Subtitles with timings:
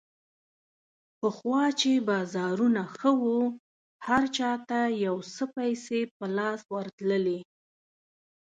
[1.19, 3.39] پخوا چې بازارونه ښه وو،
[4.07, 7.39] هر چا ته یو څه پیسې په لاس ورتللې.